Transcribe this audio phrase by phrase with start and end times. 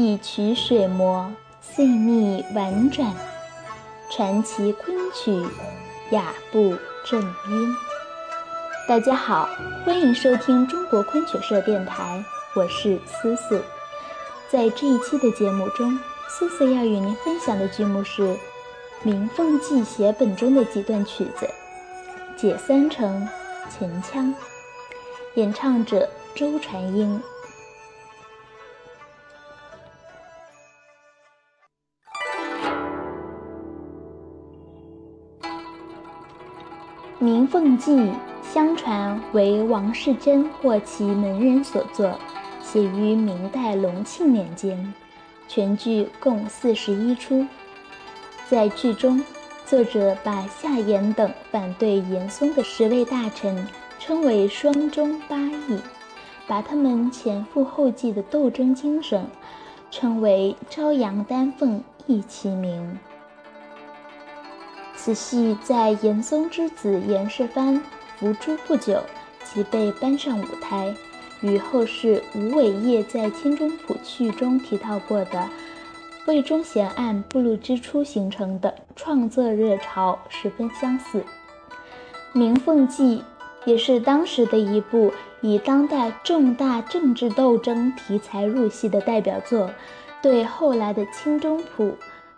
[0.00, 1.28] 一曲水磨，
[1.60, 3.12] 细腻婉转，
[4.08, 5.44] 传奇昆曲，
[6.12, 7.74] 雅步正音。
[8.86, 9.48] 大家好，
[9.84, 12.24] 欢迎收听中国昆曲社电台，
[12.54, 13.60] 我是思思。
[14.48, 18.22] 在这一期的节目中，思思要与您分享的剧目是
[19.02, 21.44] 《鸣凤记》写本中的几段曲子，
[22.40, 23.20] 《解三成》
[23.76, 24.26] 《秦腔》，
[25.34, 27.18] 演唱者周传英。
[37.28, 37.92] 《明凤记》
[38.42, 42.18] 相传为王世贞或其门人所作，
[42.62, 44.94] 写于明代隆庆年间。
[45.46, 47.46] 全剧共四十一出。
[48.48, 49.22] 在剧中，
[49.66, 55.78] 作者把夏言等反对严嵩的十位大臣称为“双忠八义”，
[56.48, 59.26] 把他们前赴后继的斗争精神
[59.90, 62.98] 称为“朝阳丹凤一齐名”。
[65.08, 67.80] 此戏在严嵩之子严世蕃
[68.18, 69.00] 伏诛不久
[69.42, 70.94] 即被搬上舞台，
[71.40, 75.48] 与后世吴伟业在《清中谱序》中提到过的
[76.26, 81.20] 魏忠贤案步露之初形成的创作热潮十分相似。
[82.34, 83.24] 《鸣凤记》
[83.70, 89.70] 也是当时的一部以当代重大政治斗争题材入戏的代表作，
[90.20, 91.84] 对后来的《清中谱》。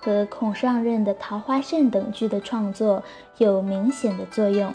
[0.00, 3.02] 和孔尚任的《桃花扇》等剧的创作
[3.38, 4.72] 有明显的作用。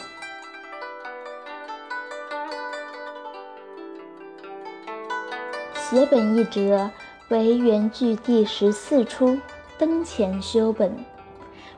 [5.74, 6.90] 写本一折
[7.28, 9.38] 为原剧第十四出
[9.78, 10.94] 登前修本，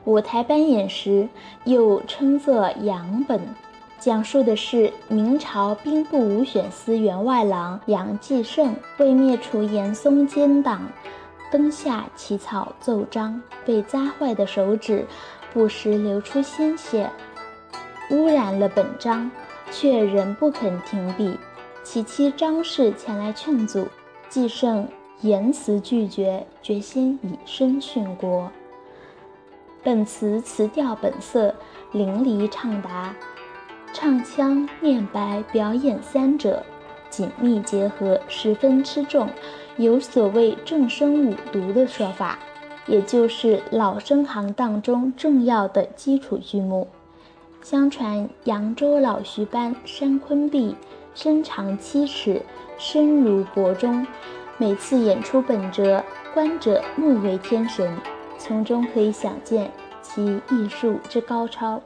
[0.03, 1.29] 舞台扮演时
[1.63, 3.39] 又称作杨本，
[3.99, 10.81] 讲述的是明朝兵部武选司员外郎杨继盛为灭除严嵩奸党。
[11.51, 15.05] 灯下起草奏章，被扎坏的手指
[15.53, 17.09] 不时流出鲜血，
[18.11, 19.31] 污染了本章，
[19.71, 21.37] 却仍不肯停笔。
[21.83, 23.87] 其妻张氏前来劝阻，
[24.27, 24.87] 季胜
[25.21, 28.51] 严辞拒绝，决心以身殉国。
[29.83, 31.55] 本词词调本色，
[31.93, 33.15] 淋漓畅达，
[33.93, 36.61] 唱腔、念白、表演三者
[37.17, 39.27] 紧密结合，十分吃重。
[39.77, 42.37] 有所谓正声五毒的说法，
[42.85, 46.87] 也就是老生行当中重要的基础剧目。
[47.63, 50.75] 相传扬州老徐班山昆壁，
[51.15, 52.43] 身长七尺，
[52.77, 54.05] 身如薄钟，
[54.59, 56.03] 每次演出本折，
[56.35, 57.97] 观者目为天神，
[58.37, 59.71] 从中可以想见
[60.03, 61.81] 其艺术之高超。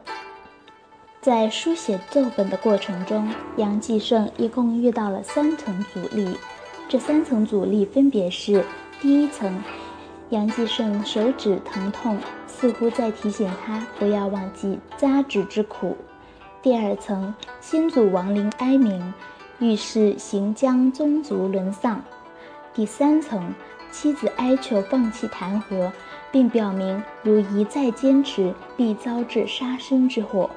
[1.21, 6.35] 在书写奏本的过程中，杨继盛一共遇到了三层阻力。
[6.89, 8.65] 这三层阻力分别是：
[8.99, 9.61] 第一层，
[10.31, 12.17] 杨继盛手指疼痛，
[12.47, 15.95] 似乎在提醒他不要忘记扎纸之苦；
[16.59, 17.31] 第二层，
[17.61, 19.13] 先祖亡灵哀鸣，
[19.59, 21.97] 预示行将宗族沦丧；
[22.73, 23.53] 第三层，
[23.91, 25.91] 妻子哀求放弃弹劾，
[26.31, 30.49] 并表明如一再坚持，必遭致杀身之祸。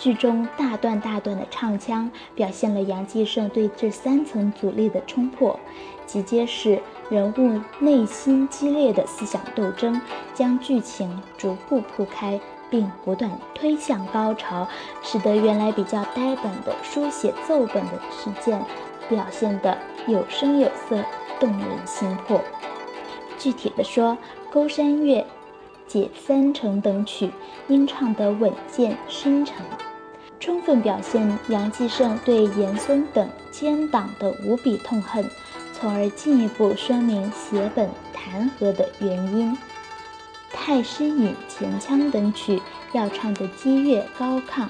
[0.00, 5.60] 剧中大段大段的唱腔，表现了杨继盛对这三层阻力的冲破，
[6.06, 6.80] 即揭示
[7.10, 10.00] 人物内心激烈的思想斗争，
[10.32, 12.40] 将剧情逐步铺开，
[12.70, 14.66] 并不断推向高潮，
[15.02, 18.58] 使得原来比较呆板的书写奏本的事件，
[19.10, 21.04] 表现得有声有色，
[21.38, 22.40] 动人心魄。
[23.36, 24.12] 具体的说，
[24.50, 25.20] 《勾山月》
[25.86, 27.30] 《解三成》等曲，
[27.68, 29.56] 应唱得稳健深沉。
[30.40, 35.22] 充分表现杨继盛对严嵩等奸党的无比痛恨，
[35.74, 39.52] 从而进一步说明写本弹劾的原因。
[40.50, 42.60] 《太师引》《前腔》等曲
[42.92, 44.66] 要唱的激越高亢，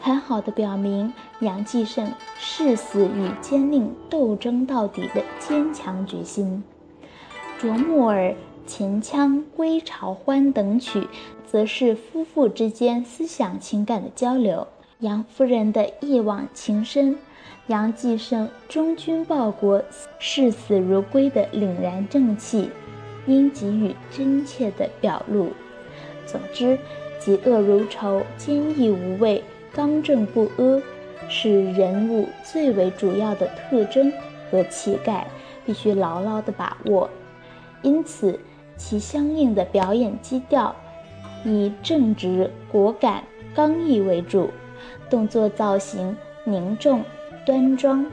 [0.00, 6.64] 很好的表明杨继盛誓死与奸佞斗争到底的坚强决心。
[7.60, 8.30] 《啄木儿》
[8.66, 11.06] 《前腔》《归巢欢》等曲。
[11.52, 14.66] 则是夫妇之间思想情感的交流，
[15.00, 17.18] 杨夫人的一往情深，
[17.66, 19.82] 杨继盛忠君报国、
[20.18, 22.70] 视死如归的凛然正气，
[23.26, 25.50] 应给予真切的表露。
[26.24, 26.78] 总之，
[27.20, 29.44] 嫉恶如仇、坚毅无畏、
[29.74, 30.82] 刚正不阿，
[31.28, 34.10] 是人物最为主要的特征
[34.50, 35.26] 和气概，
[35.66, 37.10] 必须牢牢地把握。
[37.82, 38.40] 因此，
[38.78, 40.74] 其相应的表演基调。
[41.44, 43.24] 以正直、果敢、
[43.54, 44.50] 刚毅为主，
[45.10, 47.04] 动作造型凝重
[47.44, 48.06] 端庄，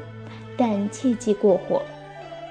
[0.57, 1.81] 但切忌过火。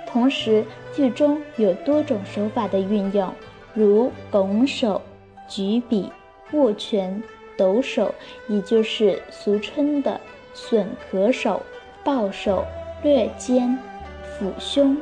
[0.07, 0.65] 同时，
[0.95, 3.33] 剧中有多种手法的运用，
[3.75, 5.03] 如拱手、
[5.47, 6.11] 举笔、
[6.53, 7.23] 握拳、
[7.57, 8.15] 抖手，
[8.49, 10.19] 也就是俗称的
[10.55, 11.63] 损壳手、
[12.03, 12.65] 抱手、
[13.03, 13.79] 略肩、
[14.25, 14.97] 抚胸、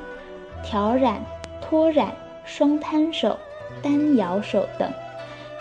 [0.65, 1.23] 挑染、
[1.61, 2.13] 托染、
[2.45, 3.39] 双摊手、
[3.81, 4.91] 单摇手等。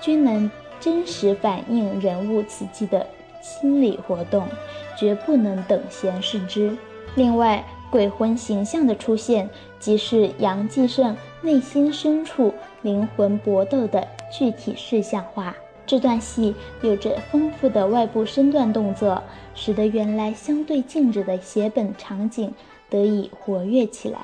[0.05, 3.07] 均能真实反映人物此际的
[3.41, 4.47] 心理活动
[4.95, 6.77] 绝不能等闲视之。
[7.15, 9.49] 另外鬼魂形象的出现
[9.79, 12.53] 即是杨继盛内心深处
[12.83, 15.55] 灵魂搏斗的具体事项化。
[15.87, 16.53] 这段戏
[16.83, 19.23] 有着丰富的外部身段动作
[19.55, 22.53] 使得原来相对静止的写本场景
[22.91, 24.19] 得以活跃起来。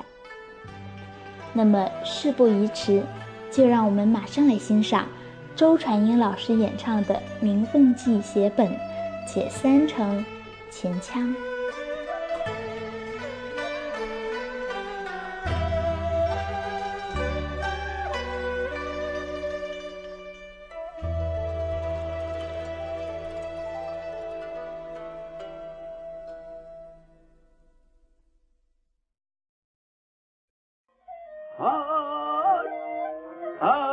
[1.53, 3.01] 那么事不宜迟
[3.49, 5.07] 就让我们马上来欣赏
[5.61, 8.75] 周传英老师演唱的名凤记写本
[9.27, 10.25] 且三成
[10.71, 11.31] 秦腔。
[31.59, 31.67] 啊
[33.59, 33.90] 啊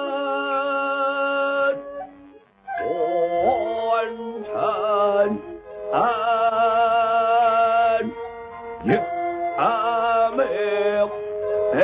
[5.90, 6.00] 安
[8.85, 8.96] 月
[9.56, 10.44] 啊明
[11.73, 11.76] 哎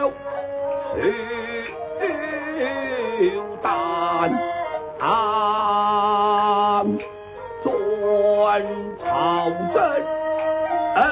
[0.00, 0.12] 呦
[8.98, 9.76] 朝政
[10.94, 11.02] 恩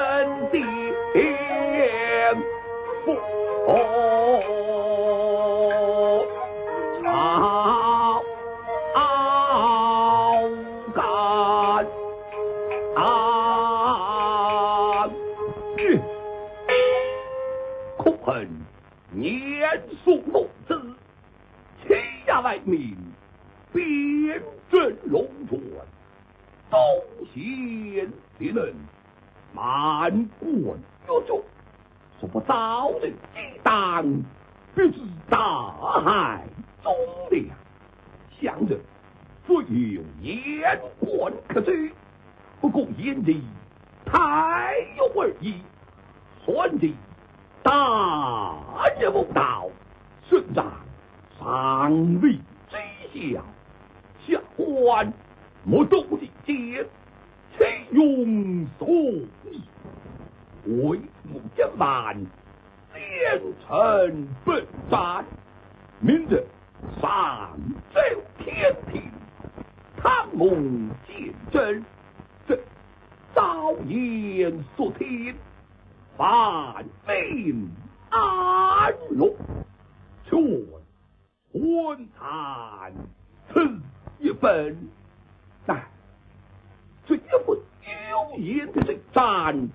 [22.59, 22.61] 待，
[23.73, 25.59] 边阵龙船
[26.69, 26.77] 都
[27.33, 28.75] 弦敌人，
[29.53, 30.51] 满贯
[31.07, 31.41] 约中，
[32.19, 34.03] 说不早的激荡，
[34.75, 34.99] 便是
[35.29, 35.71] 大
[36.01, 36.45] 海
[36.83, 36.93] 中
[37.29, 37.45] 粮。
[38.41, 38.75] 想着
[39.45, 41.91] 自有严管可追，
[42.59, 43.41] 不过严的
[44.05, 45.61] 太有而已，
[46.45, 46.93] 算的
[47.63, 48.57] 大
[48.99, 49.50] 也不大。
[51.91, 52.39] 当为
[52.69, 53.43] 知下，
[54.25, 55.11] 下官
[55.65, 56.85] 莫多礼节，
[57.57, 59.61] 岂用所意？
[60.63, 62.15] 为母一满，
[62.93, 64.53] 奸臣不
[64.89, 65.25] 斩，
[65.99, 66.41] 明日
[67.01, 67.59] 上
[67.93, 67.99] 奏
[68.37, 69.11] 天庭，
[69.97, 71.83] 贪蒙见真，
[72.47, 72.57] 这
[73.35, 75.35] 遭言所听，
[76.15, 77.69] 反命
[78.09, 79.35] 安乐？
[81.53, 82.93] 昏暗，
[83.53, 83.79] 此
[84.19, 84.77] 一本。
[85.65, 85.83] 但
[87.05, 89.69] 这一副妖言的这战，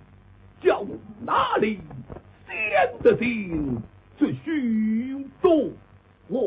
[0.61, 0.85] 叫
[1.21, 1.81] 哪里
[2.47, 3.83] 先得先
[4.19, 5.73] 这虚中？
[6.29, 6.41] 我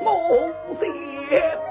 [0.00, 0.08] 我
[1.28, 1.65] 先。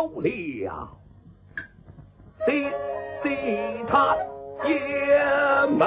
[0.00, 0.28] 走了
[2.46, 2.64] 西
[3.22, 3.28] 西
[3.86, 4.16] 他
[4.64, 4.72] 也
[5.76, 5.82] 门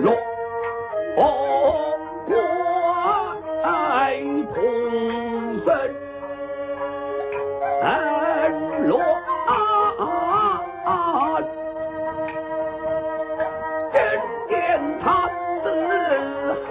[0.00, 0.14] 落
[1.16, 1.18] 凤
[5.64, 5.74] 冠
[8.78, 9.00] 同落
[9.46, 9.50] 啊
[15.02, 15.04] 他
[15.64, 15.66] 四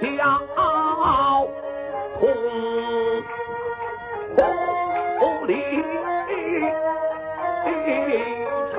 [0.00, 0.06] 交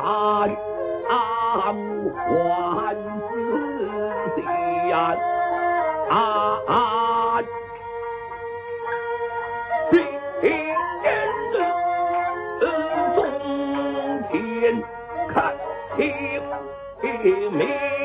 [0.07, 0.55] 安
[1.09, 1.75] 安，
[2.29, 3.29] 万子
[4.37, 4.39] 平
[4.93, 4.95] 安。
[6.07, 6.11] 平
[6.67, 6.71] 安，
[13.15, 13.19] 中
[14.31, 14.31] 天
[15.27, 15.35] 看
[15.91, 16.41] 天
[17.51, 17.96] 明。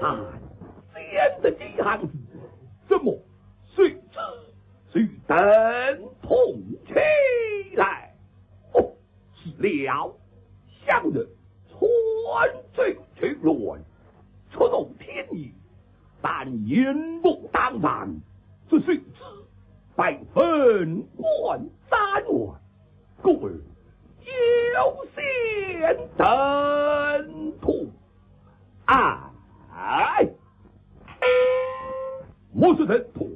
[0.00, 0.32] 啊！
[0.94, 2.12] 先的几行字，
[2.88, 3.18] 怎么
[3.66, 3.98] 随之
[4.90, 5.36] 随灯
[6.22, 6.94] 同起
[7.76, 8.14] 来？
[8.72, 8.92] 哦，
[9.34, 10.16] 是了，
[10.86, 11.26] 想着
[11.68, 13.80] 川水去乱，
[14.52, 15.52] 出动天意，
[16.22, 18.20] 但阴谋当饭，
[18.68, 19.04] 这随之
[19.96, 21.04] 百分
[21.44, 22.60] 万三万，
[23.22, 23.52] 故而
[24.74, 27.90] 有先登途。
[28.86, 29.17] 哎，
[32.68, 33.30] 我是 thần 徒，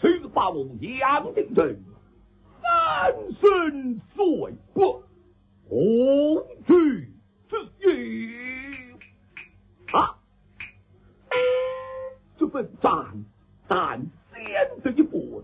[0.00, 1.76] 虽把我杨定成
[2.60, 5.00] 三生碎骨，
[5.68, 7.08] 红举
[7.48, 8.32] 之意
[9.92, 10.18] 啊！
[12.36, 13.24] 这份战
[13.68, 15.37] 但先得一步，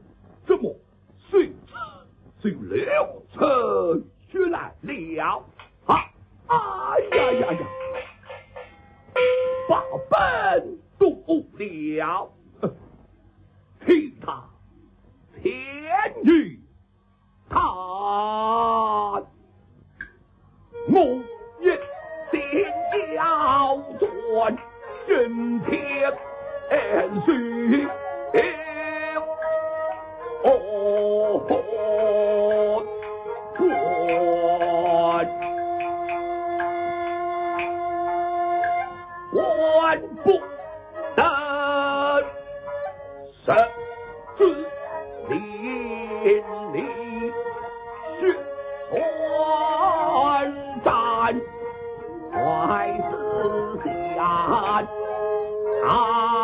[55.86, 56.43] 啊！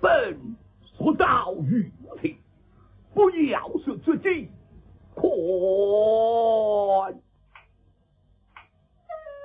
[0.00, 2.38] 本所造于体，
[3.14, 4.50] 不要说自己
[5.14, 5.22] 困。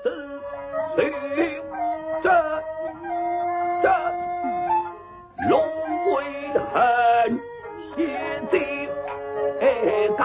[0.03, 0.09] 此
[0.95, 1.01] 行
[2.23, 2.29] 者
[3.81, 3.89] 者
[5.49, 5.53] 龙
[6.05, 6.13] 归
[6.71, 7.39] 恨
[7.95, 7.97] 血
[8.51, 8.53] 尽
[9.69, 10.19] 改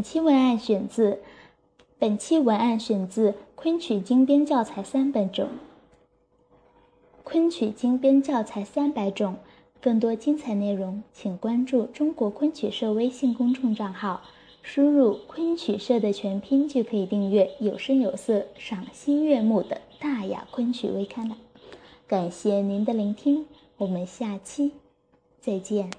[0.00, 1.18] 本期文案选自
[1.98, 5.50] 本期文案选自昆曲精编教材三百种。
[7.22, 9.36] 昆曲精编教材三百种，
[9.78, 14.22] 更多精彩内容，请关注中国昆曲社微信公众账号，
[14.62, 21.36] 输入“昆曲社”的全拼就可以订阅有声有色、赏心悦目的大雅昆曲微刊了。
[22.06, 23.44] 感谢您的聆听，
[23.76, 24.72] 我们下期
[25.42, 25.90] 再见。